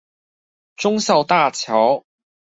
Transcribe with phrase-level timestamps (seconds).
[0.77, 2.03] 忠孝大橋